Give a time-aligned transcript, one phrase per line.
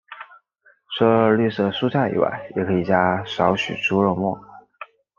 [0.97, 4.35] 除了绿色蔬菜以外也可以加少许猪肉末。